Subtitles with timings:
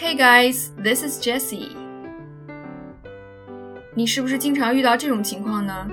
[0.00, 1.70] Hey guys, this is Jessie。
[3.94, 5.88] 你是不是经常遇到这种情况呢？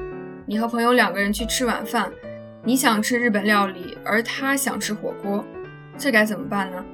[0.46, 2.12] 你和朋友两个人去吃晚饭，
[2.64, 5.44] 你想吃日本料理，而他想吃火锅，
[5.98, 6.86] 这该怎么办呢？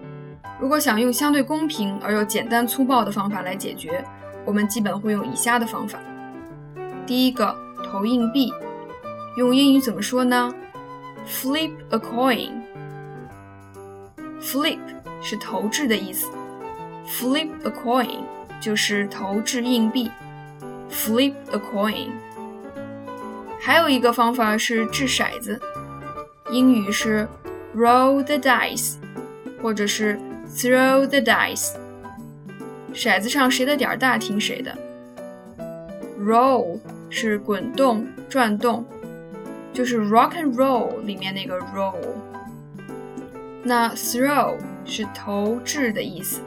[0.57, 4.05] 如果想用相对公平而又简单粗暴的方法来解决，
[4.45, 5.99] 我们基本会用以下的方法。
[7.05, 7.53] 第一个，
[7.91, 8.53] 投硬币，
[9.35, 10.49] 用英语怎么说呢
[11.27, 12.51] ？Flip a coin。
[14.41, 14.79] Flip
[15.21, 16.29] 是投掷的意思。
[17.11, 18.19] Flip a coin
[18.61, 20.09] 就是投掷硬币。
[20.89, 22.07] Flip a coin。
[23.59, 25.59] 还有一个方法是掷骰子，
[26.49, 27.27] 英语是
[27.75, 28.95] roll the dice，
[29.61, 31.73] 或者是 throw the dice。
[32.93, 34.75] 骰子上谁的点儿大听谁的。
[36.19, 38.85] Roll 是滚动、转动，
[39.73, 41.95] 就是 rock and roll 里面那个 roll。
[43.63, 46.41] 那 throw 是投掷的意思。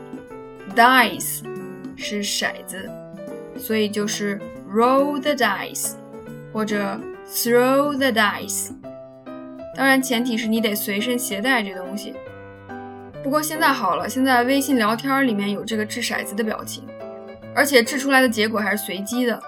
[0.74, 1.42] Dice
[1.96, 2.90] 是骰子，
[3.56, 5.92] 所以就是 roll the dice
[6.52, 8.72] 或者 throw the dice。
[9.76, 12.14] 当然，前提是你得随身携带这东西。
[13.22, 16.84] 不过现在好了，现在微信聊天里面有这个掷骰子的表情，
[17.54, 19.40] 而且掷出来的结果还是随机的，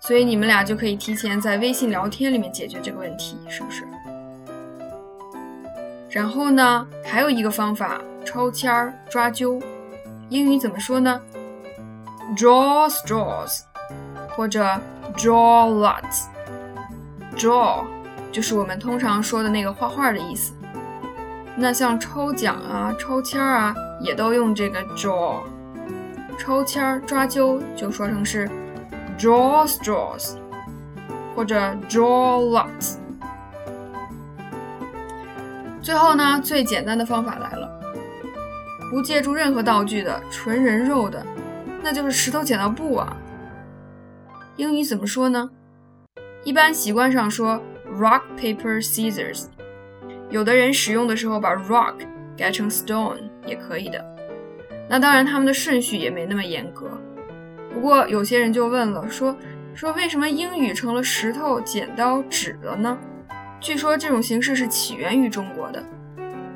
[0.00, 3.84] 所以你们俩就可以提前在微信聊天里面解决这个问题，是不是？
[6.10, 9.62] 然后呢，还有一个方法，抽签儿抓阄。
[10.30, 11.20] 英语怎么说呢
[12.36, 13.62] ？Draw straws，
[14.36, 14.64] 或者
[15.16, 16.26] draw lots。
[17.36, 17.84] Draw
[18.30, 20.54] 就是我们通常说的那个画画的意思。
[21.56, 25.40] 那像抽奖啊、抽签儿啊，也都用这个 draw。
[26.38, 28.48] 抽签儿抓阄就说成是
[29.18, 30.36] draw straws，
[31.34, 31.56] 或者
[31.88, 32.98] draw lots。
[35.82, 37.68] 最后呢，最简单的方法来了。
[38.90, 41.24] 不借助任何道具的纯人肉的，
[41.80, 43.16] 那就是石头剪刀布啊。
[44.56, 45.48] 英语怎么说呢？
[46.42, 47.62] 一般习惯上说
[47.98, 49.44] rock paper scissors，
[50.28, 51.94] 有的人使用的时候把 rock
[52.36, 54.04] 改成 stone 也可以的。
[54.88, 56.90] 那当然，他们的顺序也没那么严格。
[57.72, 59.36] 不过有些人就问了，说
[59.72, 62.98] 说为什么英语成了石头剪刀纸了呢？
[63.60, 65.80] 据说这种形式是起源于中国的。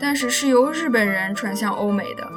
[0.05, 2.31] 但是是由日本人传向欧美的，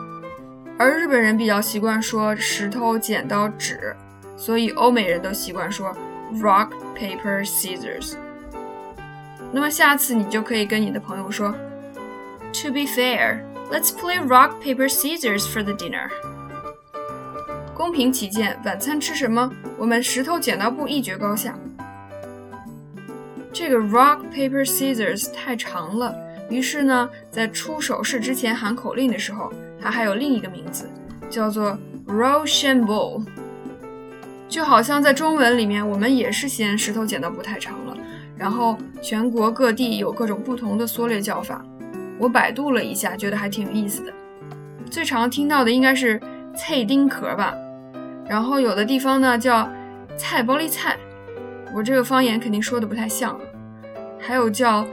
[0.80, 3.94] 而日本人比较习惯说石头剪刀纸，
[4.38, 5.94] 所以欧美人都习惯说
[6.36, 8.14] rock paper scissors。
[9.52, 11.52] 那么下次你就可以跟你的朋友说
[12.54, 16.08] ，To be fair, let's play rock paper scissors for the dinner。
[17.76, 19.52] 公平起见，晚餐吃什么？
[19.78, 21.54] 我们石头剪刀布一决高下。
[23.52, 26.27] 这个 rock paper scissors 太长了。
[26.50, 30.90] 于是呢，在出手势之前喊口令的时候，它还有另一个名字，
[31.30, 31.78] 叫做
[32.08, 33.22] Rochambeau。
[34.48, 37.98] 就好像在中文里面，我们也是嫌石头剪刀布太长了，
[38.38, 41.62] 然后全国各地有各种不同的缩略叫法。
[42.18, 44.14] 我百度了一下，觉得还挺有意思的。
[44.90, 46.18] 最常听到的应该是
[46.56, 47.54] 菜丁壳吧，
[48.26, 49.70] 然后有的地方呢叫
[50.16, 50.98] 菜玻璃菜，
[51.76, 53.38] 我这个方言肯定说的不太像，
[54.18, 54.88] 还有叫。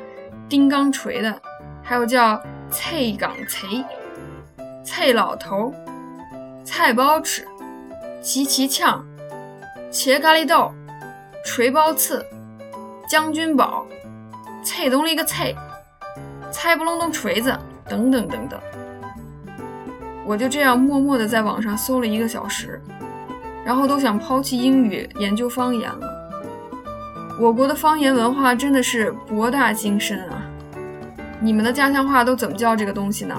[0.49, 1.41] 钉钢锤的，
[1.83, 2.41] 还有叫
[2.71, 3.85] 菜岗锤、
[4.85, 5.73] 菜老头、
[6.65, 7.47] 菜包尺、
[8.23, 9.05] 齐齐呛、
[9.91, 10.73] 茄咖喱豆、
[11.45, 12.25] 锤包刺、
[13.09, 13.87] 将军宝、
[14.63, 15.55] 菜东里个菜、
[16.51, 17.57] 菜不隆咚锤子
[17.89, 18.61] 等等等等。
[20.27, 22.81] 我就这样默默地在网上搜了一个小时，
[23.65, 26.14] 然后都想抛弃英语研究方言了。
[27.37, 30.43] 我国的方言文化真的是博大精深啊！
[31.41, 33.37] 你们的家乡话都怎么叫这个东西呢？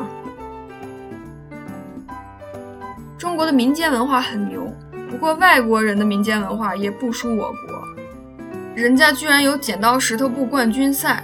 [3.18, 4.70] 中国的民间文化很牛，
[5.10, 7.82] 不过外国人的民间文化也不输我国，
[8.76, 11.24] 人家居然有剪刀石头布冠军赛。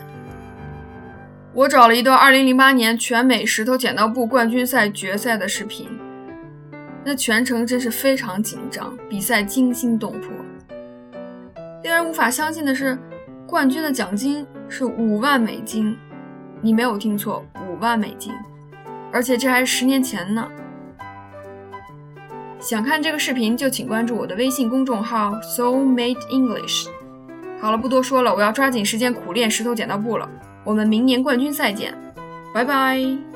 [1.53, 5.89] 我找了一段2008年全美石头剪刀布冠军赛决赛的视频，
[7.03, 10.29] 那全程真是非常紧张，比赛惊心动魄。
[11.83, 12.97] 令人无法相信的是，
[13.47, 15.97] 冠军的奖金是五万美金。
[16.61, 18.31] 你没有听错，五万美金，
[19.11, 20.47] 而且这还是十年前呢。
[22.59, 26.87] 想看这个视频就请关注我的微信公众号 Soul Made English。
[27.59, 30.29] 好了，不多说了，我要抓紧时间苦练石头剪刀布了。
[30.63, 31.97] 我们明年冠军赛见，
[32.53, 33.30] 拜拜。